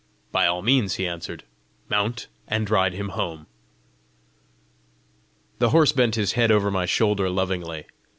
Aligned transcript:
"By 0.31 0.47
all 0.47 0.63
means!" 0.63 0.95
he 0.95 1.05
answered. 1.05 1.43
"Mount, 1.87 2.25
and 2.47 2.67
ride 2.71 2.93
him 2.93 3.09
home." 3.09 3.45
The 5.59 5.69
horse 5.69 5.91
bent 5.91 6.15
his 6.15 6.31
head 6.31 6.49
over 6.51 6.71
my 6.71 6.87
shoulder 6.87 7.29
lovingly. 7.29 7.85